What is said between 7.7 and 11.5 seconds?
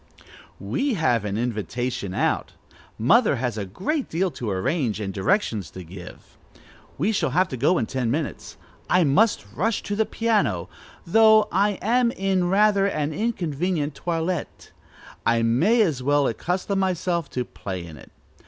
in ten minutes. I must rush to the piano, though